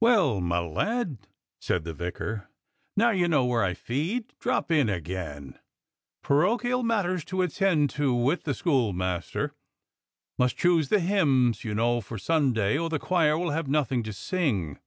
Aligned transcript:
"Well, 0.00 0.40
my 0.40 0.60
lad," 0.60 1.18
said 1.60 1.84
the 1.84 1.92
vicar, 1.92 2.48
"now 2.96 3.10
you 3.10 3.28
know 3.28 3.44
where 3.44 3.62
I 3.62 3.74
feed, 3.74 4.32
drop 4.38 4.72
in 4.72 4.88
again. 4.88 5.58
Parochial 6.22 6.82
matters 6.82 7.22
to 7.26 7.42
attend 7.42 7.90
to 7.90 8.14
with 8.14 8.44
the 8.44 8.54
schoolmaster: 8.54 9.52
must 10.38 10.56
choose 10.56 10.88
the 10.88 11.00
hymns, 11.00 11.64
you 11.64 11.74
know, 11.74 12.00
for 12.00 12.16
Sunday, 12.16 12.78
or 12.78 12.88
the 12.88 12.98
choir 12.98 13.36
will 13.36 13.50
have 13.50 13.68
nothing 13.68 14.02
to 14.04 14.14
sing." 14.14 14.78